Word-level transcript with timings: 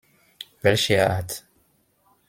Welcher 0.63 1.11
Art? 1.11 1.45